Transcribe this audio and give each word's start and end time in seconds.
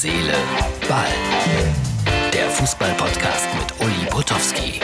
Seele, 0.00 0.32
Ball. 0.88 1.08
Der 2.32 2.48
Fußball-Podcast 2.50 3.48
mit 3.52 3.84
Uli 3.84 4.08
Potowski. 4.08 4.78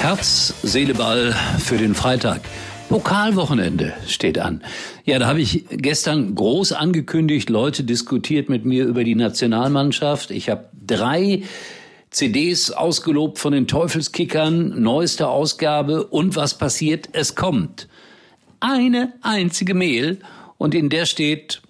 Herz, 0.00 0.52
Seele, 0.64 0.94
Ball 0.94 1.32
für 1.60 1.76
den 1.76 1.94
Freitag. 1.94 2.40
Pokalwochenende 2.88 3.92
steht 4.08 4.40
an. 4.40 4.64
Ja, 5.04 5.20
da 5.20 5.28
habe 5.28 5.40
ich 5.40 5.66
gestern 5.70 6.34
groß 6.34 6.72
angekündigt, 6.72 7.48
Leute 7.50 7.84
diskutiert 7.84 8.48
mit 8.48 8.64
mir 8.64 8.84
über 8.84 9.04
die 9.04 9.14
Nationalmannschaft. 9.14 10.32
Ich 10.32 10.50
habe 10.50 10.70
drei 10.84 11.44
CDs 12.10 12.72
ausgelobt 12.72 13.38
von 13.38 13.52
den 13.52 13.68
Teufelskickern, 13.68 14.82
neueste 14.82 15.28
Ausgabe 15.28 16.04
und 16.08 16.34
was 16.34 16.58
passiert? 16.58 17.10
Es 17.12 17.36
kommt 17.36 17.86
eine 18.64 19.12
einzige 19.20 19.74
Mail 19.74 20.20
und 20.56 20.74
in 20.74 20.88
der 20.88 21.06
steht, 21.06 21.60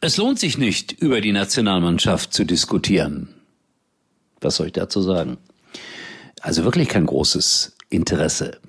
es 0.00 0.16
lohnt 0.16 0.38
sich 0.38 0.58
nicht, 0.58 0.92
über 0.92 1.20
die 1.20 1.32
Nationalmannschaft 1.32 2.32
zu 2.32 2.44
diskutieren. 2.44 3.34
Was 4.40 4.56
soll 4.56 4.68
ich 4.68 4.72
dazu 4.72 5.02
sagen? 5.02 5.38
Also 6.40 6.64
wirklich 6.64 6.88
kein 6.88 7.06
großes 7.06 7.76
Interesse. 7.90 8.60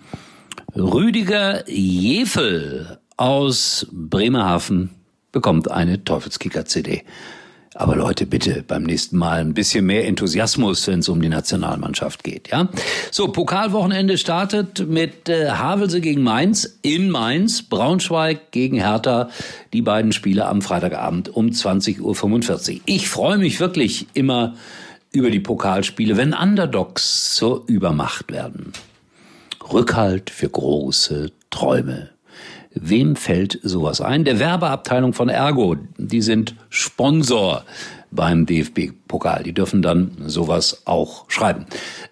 Rüdiger 0.76 1.70
Jefel 1.70 3.00
aus 3.18 3.88
Bremerhaven 3.92 4.90
bekommt 5.32 5.70
eine 5.70 6.04
Teufelskicker-CD. 6.04 7.04
Aber 7.80 7.96
Leute, 7.96 8.26
bitte 8.26 8.64
beim 8.68 8.82
nächsten 8.82 9.18
Mal 9.18 9.40
ein 9.40 9.54
bisschen 9.54 9.86
mehr 9.86 10.08
Enthusiasmus, 10.08 10.88
wenn 10.88 11.02
es 11.02 11.10
um 11.10 11.22
die 11.22 11.30
Nationalmannschaft 11.30 12.24
geht, 12.24 12.48
ja? 12.48 12.70
So, 13.12 13.28
Pokalwochenende 13.28 14.18
startet 14.18 14.90
mit 14.90 15.30
äh, 15.30 15.52
Havelse 15.52 16.02
gegen 16.02 16.24
Mainz 16.24 16.80
in 16.82 17.12
Mainz, 17.12 17.62
Braunschweig 17.62 18.50
gegen 18.50 18.78
Hertha, 18.78 19.30
die 19.74 19.84
beiden 19.84 20.12
Spiele 20.12 20.48
am 20.48 20.64
Freitagabend 20.64 21.30
um 21.30 21.50
20.45 21.50 22.02
Uhr. 22.74 22.82
Ich 22.86 23.10
freue 23.10 23.38
mich 23.38 23.60
wirklich 23.60 24.08
immer 24.16 24.56
über 25.12 25.30
die 25.30 25.40
Pokalspiele, 25.40 26.18
wenn 26.18 26.34
Underdogs 26.34 27.36
zur 27.36 27.64
Übermacht 27.68 28.32
werden. 28.32 28.74
Rückhalt 29.72 30.32
für 30.32 30.50
große 30.50 31.32
Träume. 31.52 32.10
Wem 32.82 33.16
fällt 33.16 33.60
sowas 33.64 34.02
ein? 34.02 34.24
Der 34.24 34.40
Werbeabteilung 34.40 35.14
von 35.14 35.30
Ergo, 35.30 35.76
die 35.98 36.22
sind 36.22 36.56
Sponsor 36.70 37.64
beim 38.12 38.46
DFB-Pokal. 38.46 39.44
Die 39.44 39.54
dürfen 39.54 39.82
dann 39.82 40.12
sowas 40.26 40.84
auch 40.86 41.26
schreiben. 41.30 41.66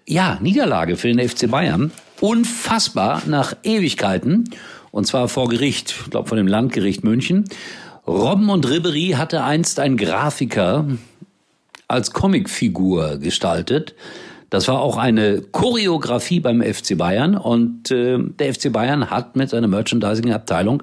Ja, 0.06 0.38
Niederlage 0.40 0.96
für 0.96 1.08
den 1.12 1.26
FC 1.26 1.50
Bayern. 1.50 1.90
Unfassbar 2.20 3.22
nach 3.26 3.54
Ewigkeiten. 3.62 4.50
Und 4.90 5.06
zwar 5.06 5.28
vor 5.28 5.48
Gericht, 5.48 5.94
ich 6.04 6.10
glaube 6.10 6.28
von 6.28 6.38
dem 6.38 6.46
Landgericht 6.46 7.04
München. 7.04 7.44
Robben 8.06 8.50
und 8.50 8.68
Ribery 8.68 9.14
hatte 9.16 9.42
einst 9.42 9.80
ein 9.80 9.96
Grafiker 9.96 10.86
als 11.88 12.12
Comicfigur 12.12 13.18
gestaltet. 13.18 13.94
Das 14.50 14.68
war 14.68 14.80
auch 14.80 14.96
eine 14.96 15.40
Choreografie 15.40 16.40
beim 16.40 16.62
FC 16.62 16.96
Bayern 16.96 17.36
und 17.36 17.90
äh, 17.90 18.18
der 18.18 18.54
FC 18.54 18.72
Bayern 18.72 19.10
hat 19.10 19.36
mit 19.36 19.50
seiner 19.50 19.68
Merchandising-Abteilung 19.68 20.82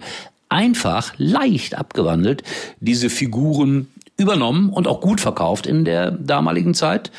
einfach 0.49 1.13
leicht 1.17 1.75
abgewandelt 1.75 2.43
diese 2.79 3.09
Figuren 3.09 3.87
übernommen 4.17 4.69
und 4.69 4.87
auch 4.87 5.01
gut 5.01 5.19
verkauft 5.19 5.65
in 5.65 5.85
der 5.85 6.11
damaligen 6.11 6.73
Zeit. 6.73 7.11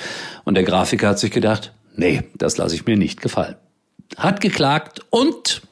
Und 0.44 0.54
der 0.54 0.64
Grafiker 0.64 1.08
hat 1.08 1.18
sich 1.18 1.32
gedacht, 1.32 1.72
nee, 1.96 2.22
das 2.34 2.56
lasse 2.56 2.74
ich 2.74 2.86
mir 2.86 2.96
nicht 2.96 3.20
gefallen. 3.20 3.56
Hat 4.16 4.40
geklagt 4.40 5.00
und 5.10 5.62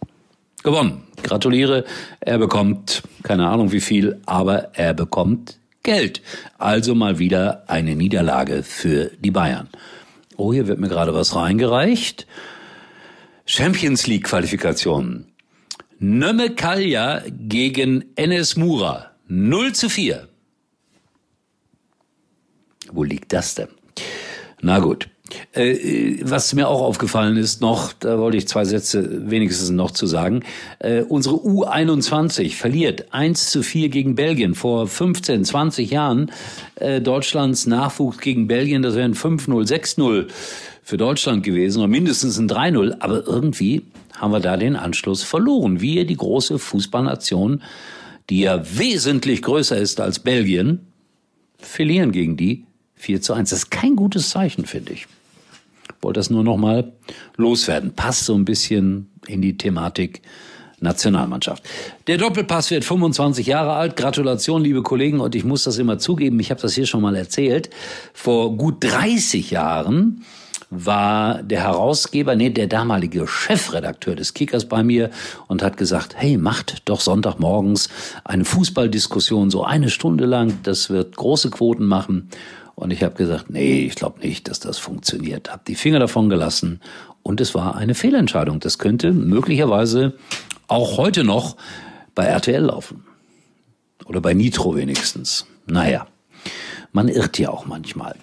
gewonnen. 0.65 1.05
Gratuliere, 1.23 1.85
er 2.21 2.39
bekommt 2.39 3.03
keine 3.23 3.49
Ahnung 3.49 3.71
wie 3.71 3.81
viel, 3.81 4.21
aber 4.27 4.75
er 4.75 4.95
bekommt 4.95 5.59
Geld. 5.85 6.23
Also 6.59 6.95
mal 6.95 7.19
wieder 7.19 7.65
eine 7.69 7.95
Niederlage 7.95 8.63
für 8.63 9.11
die 9.21 9.31
Bayern. 9.31 9.69
Oh, 10.37 10.53
hier 10.53 10.67
wird 10.67 10.81
mir 10.81 10.89
gerade 10.89 11.15
was 11.15 11.35
reingereicht. 11.35 12.27
Champions 13.45 14.07
League 14.07 14.25
Qualifikation. 14.25 15.27
Nömme 15.99 16.55
Kalja 16.55 17.23
gegen 17.29 18.05
NS 18.17 18.57
Mura. 18.57 19.13
0 19.29 19.73
zu 19.73 19.89
4. 19.89 20.29
Wo 22.91 23.05
liegt 23.05 23.33
das 23.33 23.55
denn? 23.55 23.69
Na 24.61 24.79
gut. 24.79 25.12
Äh, 25.53 26.19
was 26.23 26.55
mir 26.55 26.69
auch 26.69 26.81
aufgefallen 26.81 27.37
ist 27.37 27.61
noch, 27.61 27.93
da 27.93 28.19
wollte 28.19 28.37
ich 28.37 28.49
zwei 28.49 28.65
Sätze 28.65 29.31
wenigstens 29.31 29.71
noch 29.71 29.91
zu 29.91 30.07
sagen. 30.07 30.43
Äh, 30.79 31.03
unsere 31.03 31.37
U21 31.37 32.55
verliert 32.55 33.13
1 33.13 33.51
zu 33.51 33.63
4 33.63 33.89
gegen 33.89 34.15
Belgien. 34.15 34.55
Vor 34.55 34.87
15, 34.87 35.45
20 35.45 35.91
Jahren 35.91 36.31
äh, 36.77 37.01
Deutschlands 37.01 37.67
Nachwuchs 37.67 38.19
gegen 38.19 38.47
Belgien, 38.47 38.83
das 38.83 38.95
wären 38.95 39.15
5-0, 39.15 39.69
6-0 39.69 40.29
für 40.83 40.97
Deutschland 40.97 41.45
gewesen 41.45 41.79
oder 41.79 41.89
mindestens 41.89 42.39
ein 42.39 42.49
3-0. 42.49 42.97
Aber 43.01 43.27
irgendwie 43.27 43.83
haben 44.17 44.33
wir 44.33 44.41
da 44.41 44.57
den 44.57 44.77
Anschluss 44.77 45.23
verloren. 45.23 45.81
Wir, 45.81 46.07
die 46.07 46.17
große 46.17 46.59
Fußballnation, 46.59 47.63
die 48.31 48.41
ja 48.41 48.63
wesentlich 48.79 49.43
größer 49.43 49.77
ist 49.77 50.01
als 50.01 50.19
Belgien, 50.19 50.81
verlieren 51.59 52.13
gegen 52.13 52.37
die 52.37 52.65
4 52.97 53.21
zu 53.21 53.35
1. 53.35 53.51
Das 53.51 53.61
ist 53.61 53.71
kein 53.71 53.97
gutes 53.97 54.31
Zeichen, 54.31 54.65
finde 54.65 54.93
ich. 54.93 55.07
Wollte 56.03 56.21
das 56.21 56.31
nur 56.31 56.45
noch 56.45 56.57
mal 56.57 56.93
loswerden. 57.37 57.95
Passt 57.95 58.27
so 58.27 58.35
ein 58.35 58.45
bisschen 58.45 59.11
in 59.27 59.41
die 59.41 59.57
Thematik 59.57 60.21
Nationalmannschaft. 60.83 61.63
Der 62.09 62.19
Doppelpass 62.19 62.71
wird 62.71 62.85
25 62.85 63.47
Jahre 63.47 63.75
alt. 63.75 63.97
Gratulation, 63.97 64.63
liebe 64.63 64.83
Kollegen. 64.83 65.21
Und 65.21 65.35
ich 65.35 65.45
muss 65.45 65.63
das 65.65 65.79
immer 65.79 65.99
zugeben, 65.99 66.41
ich 66.41 66.51
habe 66.51 66.61
das 66.61 66.75
hier 66.75 66.87
schon 66.87 67.03
mal 67.03 67.15
erzählt. 67.15 67.71
Vor 68.13 68.57
gut 68.57 68.83
30 68.83 69.53
Jahren 69.53 70.25
war 70.71 71.43
der 71.43 71.61
Herausgeber, 71.65 72.35
nee, 72.35 72.49
der 72.51 72.67
damalige 72.67 73.29
Chefredakteur 73.29 74.17
des 74.17 74.33
Kickers 74.33 74.65
bei 74.65 74.83
mir 74.83 75.11
und 75.47 75.63
hat 75.63 75.77
gesagt, 75.77 76.15
hey, 76.17 76.39
macht 76.39 76.89
doch 76.89 77.01
Sonntagmorgens 77.01 77.91
eine 78.25 78.45
Fußballdiskussion 78.45 79.51
so 79.51 79.65
eine 79.65 79.91
Stunde 79.91 80.25
lang. 80.25 80.61
Das 80.63 80.89
wird 80.89 81.15
große 81.15 81.51
Quoten 81.51 81.85
machen. 81.85 82.31
Und 82.83 82.91
ich 82.91 83.05
habe 83.05 83.15
gesagt, 83.15 83.49
nee, 83.49 83.87
ich 83.87 83.95
glaube 83.95 84.19
nicht, 84.19 84.49
dass 84.49 84.59
das 84.59 84.79
funktioniert. 84.79 85.53
Hab 85.53 85.65
die 85.67 85.77
Finger 85.77 86.01
davon 86.01 86.29
gelassen 86.29 86.81
und 87.23 87.41
es 87.41 87.55
war 87.55 87.77
eine 87.77 87.95
Fehlentscheidung. 87.95 88.59
Das 88.59 88.79
könnte 88.79 89.13
möglicherweise 89.13 90.15
auch 90.67 90.97
heute 90.97 91.23
noch 91.23 91.57
bei 92.17 92.25
RTL 92.25 92.65
laufen. 92.65 93.05
Oder 94.07 94.21
bei 94.21 94.35
Nitro 94.35 94.75
wenigstens. 94.75 95.47
Naja, 95.65 96.09
man 96.91 97.07
irrt 97.07 97.39
ja 97.39 97.51
auch 97.51 97.67
manchmal. 97.67 98.17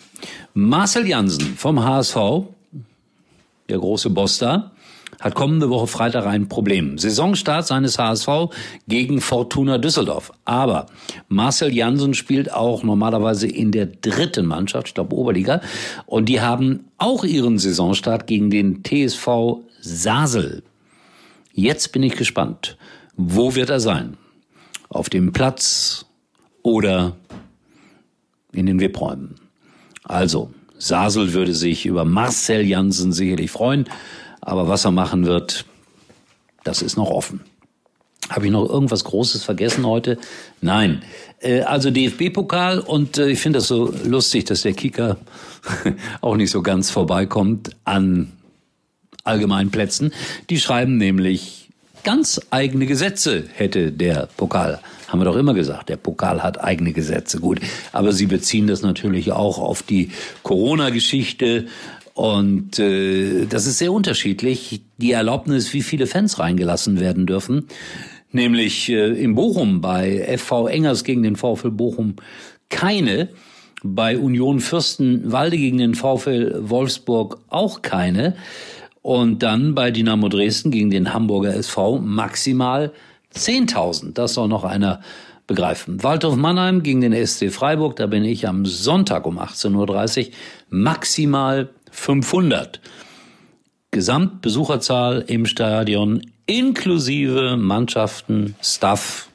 Marcel 0.54 1.08
Jansen 1.08 1.56
vom 1.56 1.82
HSV, 1.82 2.18
der 3.70 3.78
große 3.78 4.10
Boss 4.10 4.40
da, 4.40 4.74
hat 5.20 5.36
kommende 5.36 5.70
Woche 5.70 5.88
Freitag 5.88 6.26
ein 6.26 6.48
Problem. 6.48 6.98
Saisonstart 6.98 7.68
seines 7.68 8.00
HSV 8.00 8.30
gegen 8.88 9.20
Fortuna 9.20 9.78
Düsseldorf. 9.78 10.32
Aber 10.46 10.86
Marcel 11.28 11.74
Janssen 11.74 12.14
spielt 12.14 12.54
auch 12.54 12.84
normalerweise 12.84 13.48
in 13.48 13.72
der 13.72 13.88
dritten 13.88 14.46
Mannschaft, 14.46 14.88
ich 14.88 14.94
glaube 14.94 15.16
Oberliga. 15.16 15.62
Und 16.06 16.30
die 16.30 16.42
haben 16.42 16.86
auch 16.98 17.24
ihren 17.24 17.58
Saisonstart 17.58 18.28
gegen 18.28 18.50
den 18.50 18.84
TSV 18.84 19.60
Sasel. 19.82 20.64
Jetzt 21.54 21.92
bin 21.92 22.04
ich 22.04 22.16
gespannt. 22.16 22.78
Wo 23.16 23.56
wird 23.56 23.70
er 23.70 23.82
sein? 23.82 24.18
Auf 24.88 25.10
dem 25.10 25.34
Platz 25.34 26.06
oder 26.64 27.18
in 28.54 28.66
den 28.66 28.80
Webräumen? 28.80 29.36
Also, 30.04 30.52
Sasel 30.78 31.34
würde 31.34 31.54
sich 31.54 31.86
über 31.86 32.06
Marcel 32.06 32.66
Janssen 32.66 33.12
sicherlich 33.12 33.52
freuen. 33.52 33.86
Aber 34.42 34.68
was 34.68 34.86
er 34.86 34.92
machen 34.92 35.26
wird, 35.26 35.66
das 36.64 36.82
ist 36.82 36.98
noch 36.98 37.10
offen. 37.10 37.42
Habe 38.30 38.46
ich 38.46 38.52
noch 38.52 38.70
irgendwas 38.70 39.04
Großes 39.04 39.44
vergessen 39.44 39.86
heute? 39.86 40.18
Nein. 40.62 41.02
Äh, 41.40 41.62
also 41.62 41.90
DFB-Pokal 41.90 42.80
und 42.80 43.18
äh, 43.18 43.30
ich 43.30 43.40
finde 43.40 43.60
das 43.60 43.68
so 43.68 43.94
lustig, 44.06 44.46
dass 44.46 44.62
der 44.62 44.74
Kicker 44.74 45.18
auch 46.22 46.36
nicht 46.36 46.52
so 46.52 46.62
ganz 46.62 46.92
vorbeikommt 46.92 47.72
an 47.86 48.32
allgemeinen 49.24 49.72
Plätzen. 49.72 50.14
Die 50.50 50.60
schreiben 50.60 50.98
nämlich 50.98 51.70
ganz 52.04 52.40
eigene 52.52 52.86
Gesetze 52.86 53.46
hätte 53.54 53.92
der 53.92 54.28
Pokal. 54.38 54.80
Haben 55.08 55.22
wir 55.22 55.26
doch 55.26 55.36
immer 55.36 55.56
gesagt, 55.56 55.90
der 55.90 55.98
Pokal 55.98 56.44
hat 56.44 56.64
eigene 56.64 56.94
Gesetze. 56.94 57.40
Gut, 57.40 57.60
aber 57.92 58.12
sie 58.12 58.28
beziehen 58.28 58.68
das 58.68 58.84
natürlich 58.84 59.32
auch 59.32 59.58
auf 59.58 59.82
die 59.82 60.12
Corona-Geschichte 60.44 61.68
und 62.14 62.80
äh, 62.80 63.46
das 63.46 63.66
ist 63.66 63.78
sehr 63.78 63.92
unterschiedlich. 63.92 64.82
Die 64.98 65.12
Erlaubnis, 65.12 65.74
wie 65.74 65.82
viele 65.82 66.08
Fans 66.08 66.40
reingelassen 66.40 67.00
werden 67.00 67.26
dürfen, 67.26 67.68
nämlich 68.32 68.90
äh, 68.90 69.12
in 69.22 69.36
Bochum 69.36 69.82
bei 69.82 70.38
FV 70.38 70.68
Engers 70.68 71.04
gegen 71.04 71.24
den 71.24 71.36
VfL 71.36 71.72
Bochum 71.72 72.16
keine, 72.70 73.30
bei 73.84 74.18
Union 74.18 74.60
Fürstenwalde 74.60 75.58
gegen 75.58 75.78
den 75.78 75.96
VfL 75.96 76.70
Wolfsburg 76.70 77.40
auch 77.48 77.82
keine 77.82 78.36
und 79.02 79.42
dann 79.42 79.74
bei 79.74 79.92
Dynamo 79.92 80.28
Dresden 80.28 80.72
gegen 80.72 80.90
den 80.90 81.14
Hamburger 81.14 81.56
SV 81.56 82.00
maximal 82.00 82.92
10.000, 83.34 84.14
das 84.14 84.34
soll 84.34 84.48
noch 84.48 84.64
einer 84.64 85.02
begreifen. 85.48 86.04
Waldhof 86.04 86.36
Mannheim 86.36 86.84
gegen 86.84 87.02
den 87.02 87.26
SC 87.26 87.52
Freiburg, 87.52 87.96
da 87.96 88.06
bin 88.06 88.24
ich 88.24 88.48
am 88.48 88.66
Sonntag 88.66 89.26
um 89.26 89.40
18.30 89.40 90.28
Uhr 90.28 90.34
maximal 90.70 91.70
500. 91.92 92.80
Gesamtbesucherzahl 93.92 95.24
im 95.28 95.46
Stadion 95.46 96.22
inklusive 96.46 97.58
Mannschaften, 97.58 98.56
Staff, 98.62 99.30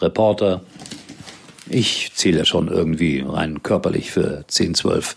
Reporter. 0.00 0.62
Ich 1.68 2.12
zähle 2.14 2.44
schon 2.46 2.68
irgendwie 2.68 3.24
rein 3.26 3.62
körperlich 3.62 4.10
für 4.10 4.44
10, 4.46 4.74
12 4.74 5.16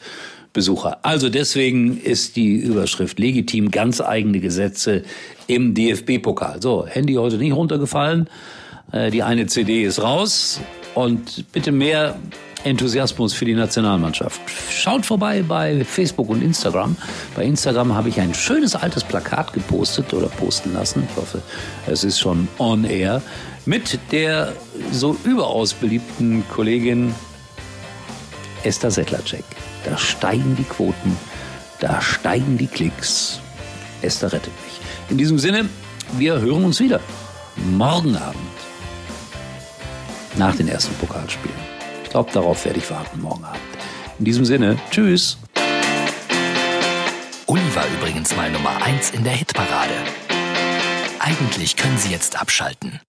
Besucher. 0.54 1.00
Also 1.04 1.30
deswegen 1.30 2.00
ist 2.00 2.36
die 2.36 2.56
Überschrift 2.56 3.18
legitim 3.18 3.72
ganz 3.72 4.02
eigene 4.02 4.40
Gesetze 4.40 5.04
im 5.48 5.74
DFB-Pokal. 5.74 6.62
So, 6.62 6.86
Handy 6.86 7.16
heute 7.16 7.38
nicht 7.38 7.54
runtergefallen. 7.54 8.30
Äh, 8.92 9.10
die 9.10 9.24
eine 9.24 9.48
CD 9.48 9.84
ist 9.84 10.02
raus 10.02 10.62
und 10.94 11.52
bitte 11.52 11.72
mehr 11.72 12.16
Enthusiasmus 12.64 13.34
für 13.34 13.46
die 13.46 13.54
Nationalmannschaft. 13.54 14.42
Schaut 14.70 15.06
vorbei 15.06 15.44
bei 15.44 15.84
Facebook 15.84 16.30
und 16.30 16.42
Instagram. 16.42 16.96
Bei 17.36 17.44
Instagram 17.44 17.94
habe 17.94 18.10
ich 18.10 18.20
ein 18.20 18.34
schönes 18.34 18.76
altes 18.76 19.04
Plakat 19.04 19.54
gepostet 19.54 20.14
oder 20.14 20.28
posten 20.28 20.74
lassen. 20.74 21.08
Ich 21.10 21.16
hoffe, 21.18 21.42
es 21.88 22.04
ist 22.04 22.20
schon 22.20 22.48
on 22.60 22.86
air. 22.86 23.22
Mit 23.66 24.00
der 24.12 24.54
so 24.92 25.18
überaus 25.24 25.74
beliebten 25.74 26.44
Kollegin 26.50 27.14
Esther 28.64 28.92
Settlercheck. 28.92 29.46
Da 29.86 29.98
steigen 29.98 30.56
die 30.56 30.64
Quoten, 30.64 31.18
da 31.80 32.02
steigen 32.02 32.58
die 32.58 32.68
Klicks. 32.68 33.40
Esther 34.02 34.32
rettet 34.32 34.54
mich. 34.66 34.80
In 35.10 35.18
diesem 35.18 35.40
Sinne, 35.40 35.70
wir 36.18 36.40
hören 36.40 36.66
uns 36.66 36.80
wieder. 36.80 37.00
Morgen 37.56 38.16
Abend. 38.16 38.38
Nach 40.38 40.56
den 40.56 40.68
ersten 40.68 40.94
Pokalspielen. 40.96 41.83
Glaube, 42.14 42.32
darauf 42.32 42.64
werde 42.64 42.78
ich 42.78 42.92
warten 42.92 43.22
morgen 43.22 43.44
Abend. 43.44 43.60
In 44.20 44.26
diesem 44.26 44.46
Sinne, 44.46 44.78
tschüss. 44.92 45.40
Uli 47.48 47.76
war 47.76 47.86
übrigens 47.98 48.36
mal 48.36 48.52
Nummer 48.52 48.84
1 48.84 49.10
in 49.16 49.24
der 49.24 49.34
Hitparade. 49.34 49.96
Eigentlich 51.18 51.76
können 51.76 51.98
Sie 51.98 52.12
jetzt 52.12 52.40
abschalten. 52.40 53.00